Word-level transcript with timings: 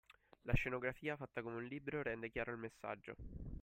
La 0.45 0.55
scenografia, 0.55 1.15
fatta 1.15 1.43
come 1.43 1.57
un 1.57 1.65
libro 1.65 2.01
rende 2.01 2.31
chiaro 2.31 2.53
il 2.53 2.57
messaggio 2.57 3.13